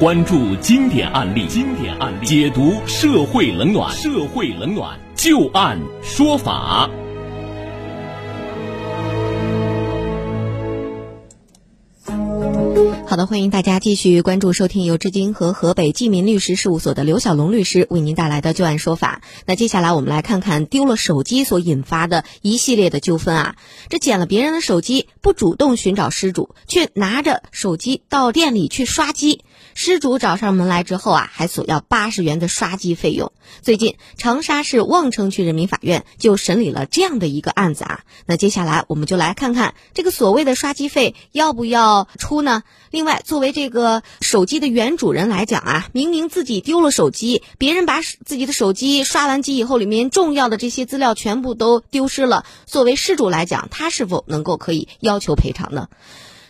[0.00, 6.90] 关注经典案例，经典案例解读社会冷暖，社会冷暖就案说法。
[13.06, 19.22] 好的，欢迎大家继续关注收听由至今和河北济民律师事务所的刘小龙律师为您带来的旧案说法。
[19.46, 23.56] 那接下来我们来看看丢了手机所引发的一系列的纠纷啊。
[23.88, 29.44] 这捡了别人的手机，不主动寻找失主，却拿着手机到店里去刷机。
[29.74, 33.32] 失主找上门来之后啊，还索要八十元的刷机费用。
[33.60, 38.00] 最近，长沙市望城区人民法院就审理了这样的一个案子啊。
[38.24, 42.62] 那接下来我们就来看看这个所谓的刷机费要不要出呢？
[42.90, 52.46] 另外，作为这个手机的原主人来讲啊，明明自己丢了手机，别人把自己的手机刷完机以后，里面重要的这些资料全部都丢失了。
[52.64, 55.88] 作为失主来讲，他是否能够可以要求赔偿呢？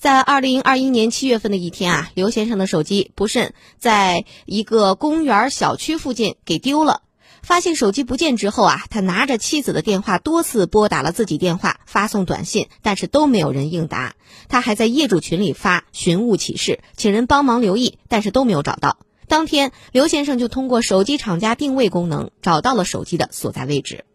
[0.00, 7.02] 在二零二一年七月份的一天啊，刘先生的手机不慎在一个公园小区附近给丢了。
[7.42, 14.14] 发现手机不见之后啊，他拿着妻子的电话多次拨打了自己电话，发送短信，但是都没有人应答。
[14.48, 18.96] 他还在业主群里发寻物启事，请人帮忙留意，但是都没有找到。
[19.28, 24.06] 当天，刘先生就通过手机厂家定位功能找到了手机的所在位置。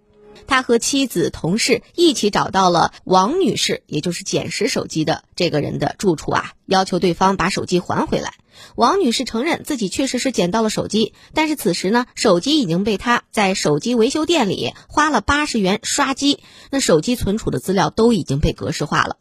[0.47, 8.33] 他和妻子、同事一起找到了王女士，也就是捡拾手机的这个人的住处啊，要求对方把手机还回来。
[8.75, 19.17] 王女士承认自己确实是捡到了手机，但是此时呢，手机已经被他在手机维修店里花了八十元刷机，那手机存储的资料都已经被格式化了。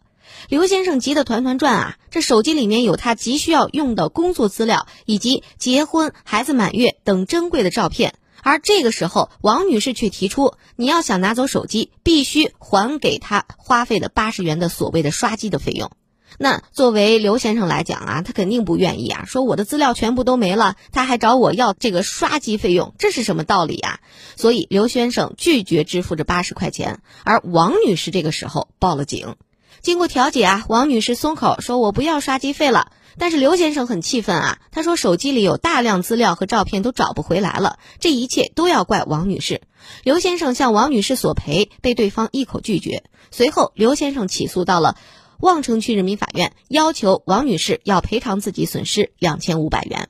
[0.48, 8.14] 刘先生急得团团转啊，这手机里面有他急需要用的工作资料，以及结婚、孩子满月等珍贵的照片。
[8.44, 15.90] 而这个时候，王女士却提出，你要想拿走手机，必须还给她花费的八十元的所谓的刷机的费用。
[16.38, 24.00] 那作为刘先生来讲啊，他肯定不愿意啊，说我的资料全部都没了，他还找我要这个刷机费用，这是什么道理啊？
[24.36, 29.36] 所以刘先生拒绝支付这八十块钱，而王女士这个时候报了警。
[29.80, 39.62] 经过调解啊，王女士松口说：“我不要刷机费了。”但是刘先生很气愤啊，他说手机里有大量资料和照片都找不回来了，这一切都要怪王女士。
[40.02, 43.04] 刘先生向王女士索赔，被对方一口拒绝。
[43.30, 44.96] 随后，刘先生起诉到了
[45.40, 50.08] 望城区人民法院，要求王女士要赔偿自己损失两千五百元。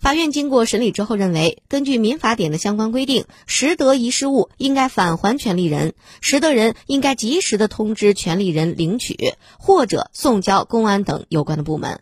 [0.00, 12.00] 法院经过审理之后认为，根据民法典的相关规定，拾得遗失物应该返还权利人，拾得人应该及时的通知权利人领取，或者送交公安等有关的部门。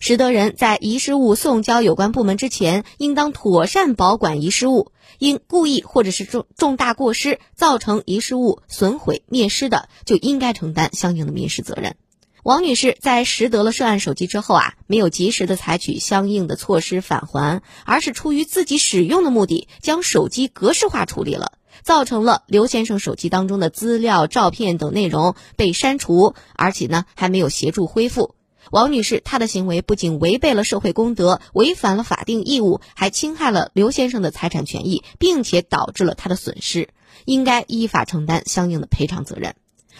[0.00, 4.92] 拾得人在遗失物送交有关部门之前，应当妥善保管遗失物。
[5.18, 11.96] 因故意或者是重重大过失造成遗失物损毁灭失的，就应该承担相应的民事责任。
[12.44, 28.34] 王女士在拾得了涉案手机之后啊，没有及时的采取相应的措施返还，而是出于自己使用的目的，将手机格式化处理了，造成了刘先生手机当中的资料、照片等内容被删除，而且呢还没有协助恢复。
[28.70, 36.90] 王女士，她的行为不仅违背了社会公德，违反了法定义务，还侵害了刘先生的财产权益，并且导致了他的损失，
[37.24, 39.54] 应该依法承担相应的赔偿责任。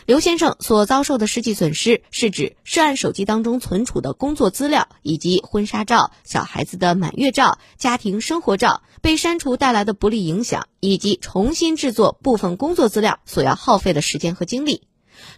[0.07, 14.88] 刘先生所遭受的实际损失，是指涉案手机当中存储的工作资料，以及婚纱照、小孩子的满月照、家庭生活照被删除带来的不利影响，以及重新制作部分工作资料所要耗费的时间和精力。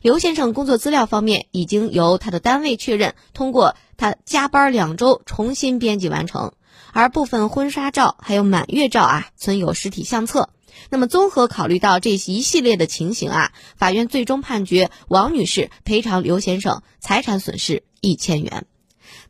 [0.02, 6.52] 刘先生工作资料方面已经由他的单位确认，通过他加班两周重新编辑完成，
[6.92, 10.50] 而部分婚纱照还有满月照啊存有实体相册。
[10.88, 18.66] 那么综合考虑到这一系列的情形啊，法院最终判决王女士赔偿刘先生财产损失一千元。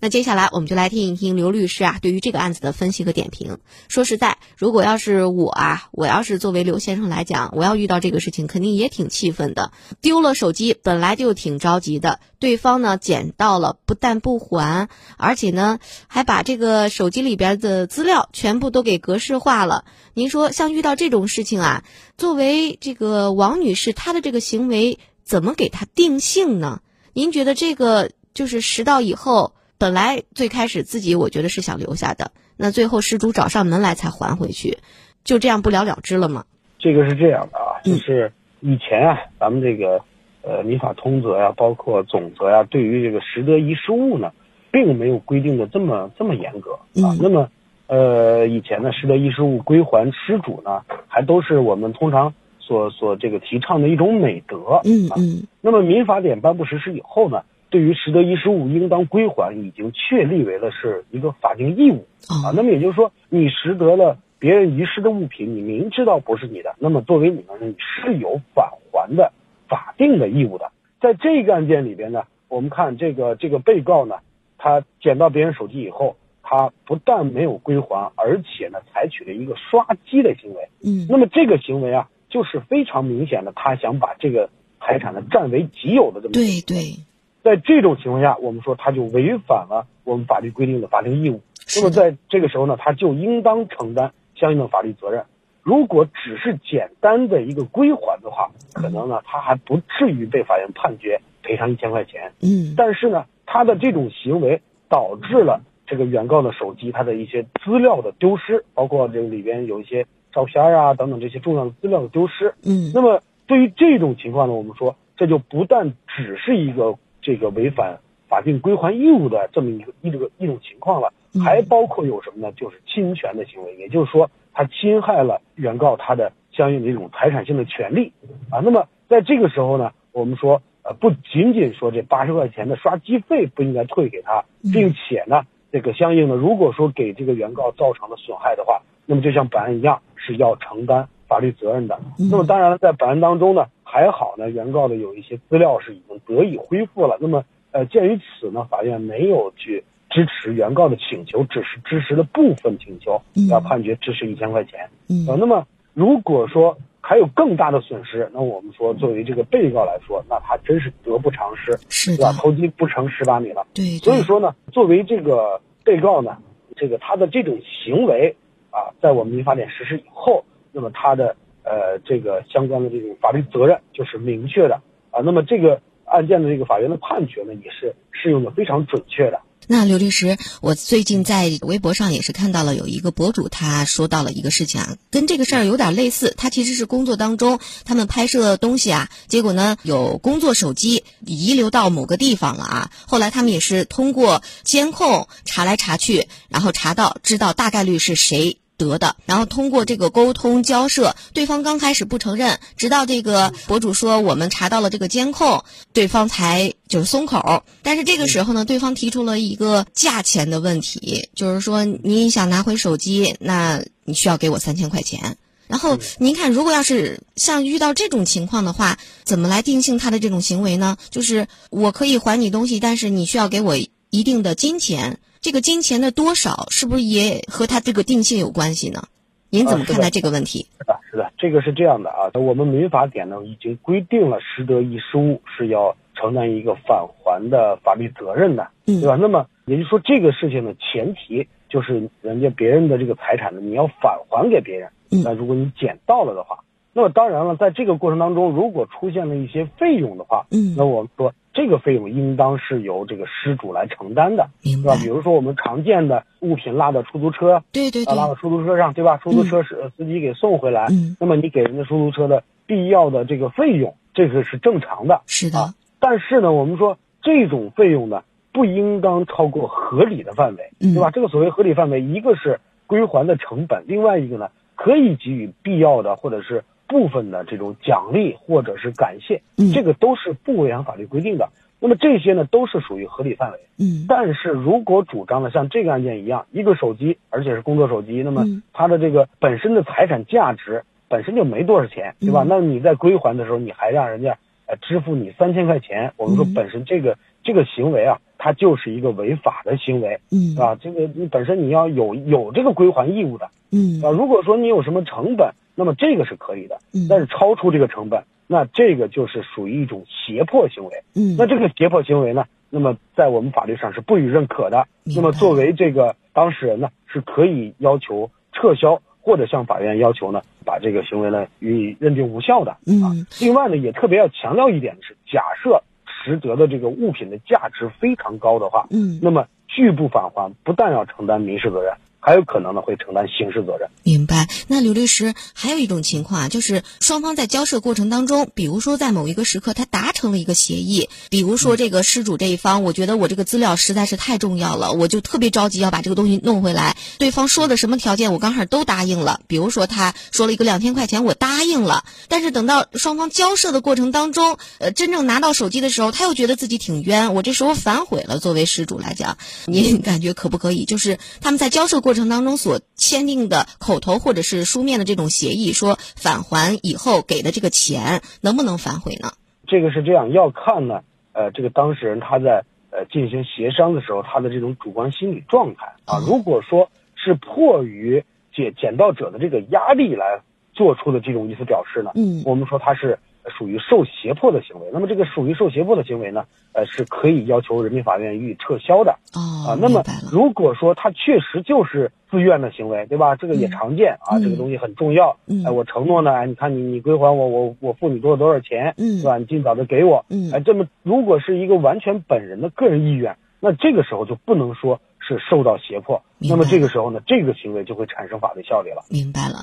[0.03, 3.59] 那接下来我们就来听一听刘律师啊对于这个案子的分析和点评。
[3.89, 9.73] 说实在，如果要是我啊，我要是作为刘先生来讲，我要遇到这个事情，肯定也挺气愤的。
[10.01, 14.89] 丢了手机本来就挺着急的，对方呢捡到了，不但不还，
[15.19, 19.85] 而且呢还把这个手机里边的资料全部都给格式化了。
[20.15, 21.85] 您说像遇到这种事情啊，
[22.17, 26.81] 作为这个王女士，她的这个行为怎么给她定性呢？
[27.13, 29.53] 您觉得这个就是拾到以后？
[29.81, 34.77] 本来最开始自己我觉得是想留下的，那最后失主找上门来才还回去，
[35.25, 36.45] 就这样不了了之了吗？
[36.79, 38.31] 这个是这样的啊，就是
[38.61, 40.05] 以前啊，咱们这个
[40.43, 44.33] 呃民法通则呀，包括总则呀，对于这个拾得遗失物呢，
[44.71, 46.73] 并没有规定的这么这么严格
[47.03, 47.17] 啊。
[47.19, 47.49] 那么
[47.87, 54.83] 呃以前呢，拾得遗失物归还失主呢，还都是我们通常所所这个提倡的一种美德。
[54.85, 55.47] 嗯嗯。
[55.63, 57.45] 那么民法典颁布实施以后呢？
[57.71, 62.53] 对于拾得遗失物应当归还已经确立为了是一个法定义务啊。
[62.55, 69.33] 那么也就是说，你拾得了别人遗失的物品，你明知道不是你的，那么作为你们是有返还的
[69.69, 70.73] 法定的义务的。
[71.01, 74.17] 在这个案件里边呢，我们看这个这个被告呢，
[74.59, 80.69] 他捡到别人手机以后，他不但没有归还，而且呢，采取了一个刷机的行为。
[80.85, 84.51] 嗯，那么这个行为啊，就是非常明显的，他想把这个
[84.81, 86.33] 财产呢占为己有的这么。
[86.33, 87.05] 对对，
[87.51, 91.41] 在这种情况下，我们说他就违反了我们法律规定的法定义务。
[91.75, 95.25] 那么在这个时候呢，他就应当承担相应的法律责任。
[95.65, 102.31] 如果只是简单的一个归还的话，可能呢他还不至于被法院判决赔偿一千块钱。
[102.41, 112.55] 嗯，但是呢，他的这种行为导致了这个原告的手机他的一些资料的丢失，包括这个里边有一些照片啊等等这些重要的资料的丢失。
[112.65, 121.13] 嗯，那么对于这种情况呢，我们说这就不但只是一个这个违反法定归还义务的这么一个一个一种情况了，
[121.45, 122.53] 还包括有什么呢？
[122.53, 124.31] 就是侵权的行为，也就是说。
[124.53, 128.13] 他侵害了原告他的相应的一种财产性的权利
[128.51, 142.01] 啊，那么在这个时候呢，我们说呃不仅仅说这八十块钱的刷机费不应该退给他，并且呢这个相应的如果说给这个原告造成了损害的话，那么就像本案一样是要承担法律责任的。
[142.19, 147.19] 那么当然了，在本案当中呢还好呢，原告的有一些资料是已经得以恢复了。
[147.21, 149.85] 那么呃鉴于此呢，法院没有去。
[150.13, 154.91] 支持原告的请求，只是支持了部分请求，要判决支持一千块钱。
[155.09, 162.33] 嗯，那么如果说还有更大的损失，那我们说作为这个被告来说，那他真是得不偿失，是吧？
[162.33, 163.65] 投机不成十八米了。
[163.73, 166.39] 对，所以说呢，作为这个被告呢，
[166.75, 168.35] 这个他的这种行为
[168.73, 174.83] 啊，在我们民法典实施以后，那么他的呃这个相关的这种法律责任就是明确的
[175.13, 175.23] 啊。
[175.25, 175.81] 那么这个
[176.11, 179.41] 案件的这个法院的判决呢，也是适用的非常准确的。
[179.67, 186.35] 那刘律师，我最近在微博上也是看到了有一个博主，他说到了一个事情啊，跟这个事儿有点类似。
[186.37, 192.91] 他其实是工作当中，他们拍摄东西啊，结果呢有工作手机遗留到某个地方了啊。
[193.07, 198.59] 后来他们也是通过监控查来查去，然后查到知道大概率是谁。
[198.81, 205.63] 得的，然后通过这个沟通交涉，对方刚开始不承认，直到这个博主说我们查到了这个监控，
[205.93, 207.63] 对方才就是松口。
[207.83, 215.37] 但是这个时候呢，对方提出了一个价钱的问题，就是说你想拿回手机，那你需要给我三千块钱。
[215.69, 220.97] 然后您看，如果要是像遇到这种情况的话，怎么来定性他的这种行为呢？
[221.11, 223.77] 就是我可以还你东西，但是你需要给我
[224.11, 225.21] 一定的金钱。
[225.41, 229.05] 这个金钱的多少是不是也和他这个定性有关系呢？
[229.49, 230.67] 您怎么看待这个问题？
[230.79, 232.31] 是的，是的，这个是这样的啊。
[232.35, 239.17] 我们民法典呢已经规定了，拾得遗失物是要承担一个返还的法律责任的，对吧？
[239.17, 244.91] 那么也就是说，这个事情的前提就是人家别人的这个财产呢，你要返还给别人。
[245.25, 246.59] 那如果你捡到了的话，
[246.93, 251.33] 那么当然了，在这个过程当中，如果出现了一些费用的话，嗯，那我们说。
[251.53, 254.95] 这个费用应当是由这个失主来承担的，对吧？
[255.03, 259.17] 比如说我们常见的物品落到出租车，对对对，拉到出租车上，对吧？
[259.17, 265.75] 出租车是司机给送回来，嗯，那么你给人家出租车的必要的这个费用，这个是正常的，是的。
[265.99, 268.23] 但是呢，我们说这种费用呢，
[268.53, 271.11] 不应当超过合理的范围，对吧？
[271.11, 279.41] 这个所谓合理范围，一个是归还的成本，另外一个呢，可以给予必要的或者是部分的这种奖励或者是感谢，
[279.73, 281.49] 这个都是不违反法律规定的。
[281.79, 288.45] 那么这些呢都是属于合理范围，嗯，但是如果主张的像这个案件一样，一个手机，而且是工作手机，那么
[288.75, 292.45] 它的这个本身的财产价值本身就没多少钱，对吧？
[292.47, 308.23] 那你在归还的时候，你还让人家呃支付你三千块钱，我们说本身这个这个行为啊，它就是一个违法的行为，嗯，啊，这个你本身你要有有这个归还义务的，嗯，啊，如果说你有什么成本，那么这个是可以的，嗯，但是超出这个成本。
[308.47, 314.87] 那这个就是属于一种胁迫行为，嗯，那这个胁迫行为呢，那么在我们法律上是不予认可的。
[315.05, 322.77] 那么作为这个当事人呢，是可以要求撤销或者向法院要求呢，把这个行为呢予以认定无效的。
[322.87, 333.89] 嗯，另外呢，也特别要强调一点的是，假设拾得的这个物品的价值非常高的话，嗯，那么拒不返还，不但要承担民事责任，还有可能呢会承担刑事责任。
[334.03, 334.49] 明白。
[334.69, 346.97] 那刘律师还有一种情况啊，就是双方在交涉过程当中，比如说在某一个时刻他达成了一个协议，比如说这个失主这一方，我觉得我这个资料实在是太重要了，我就特别着急要把这个东西弄回来。
[347.19, 358.39] 对方说的什么条件我刚好都答应了，比如说他说了一个两千块钱，我答应了，但是等到双方交涉的过程当中，呃，真正拿到手机的时候，他又觉得自己挺冤，我这时候反悔了。
[358.39, 360.85] 作为失主来讲，您感觉可不可以？
[360.85, 369.33] 就是他们在交涉过程当中所签订的口头或者是书面的这种协议，说返还以后给的这个钱能不能反悔呢？
[369.67, 371.03] 这个是这样，要看呢，
[371.33, 376.19] 呃，这个当事人他在呃进行协商的时候，他的这种主观心理状态啊。
[376.27, 378.25] 如果说是迫于
[378.55, 383.19] 捡捡到者的这个压力来做出的这种意思表示呢，嗯，我们说他是。
[383.51, 389.19] 属于受胁迫的行为，那么这个属于受胁迫的行为呢，呃，是可以要求人民法院予以撤销的。
[389.35, 390.03] 哦，啊，那么
[390.33, 393.37] 如果说他确实就是自愿的行为，对吧？
[393.37, 395.37] 这个也常见啊，这个东西很重要。
[395.67, 399.39] 哎，我承诺呢，哎，你看你你归还我，我我付你多少多少钱，嗯是吧？
[399.39, 400.25] 你尽早的给我。
[400.31, 409.03] 嗯，哎，这么如果是一个完全本人的个人意愿，那这个时候就不能说是受到胁迫，那么这个时候呢，这个行为就会产生法律效力了。
[409.11, 409.59] 明白了。